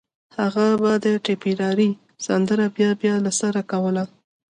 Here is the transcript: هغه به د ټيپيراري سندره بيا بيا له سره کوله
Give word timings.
هغه 0.37 0.67
به 0.81 0.91
د 1.03 1.05
ټيپيراري 1.25 1.89
سندره 2.25 2.65
بيا 2.75 2.89
بيا 3.01 3.15
له 3.25 3.31
سره 3.41 3.61
کوله 3.71 4.03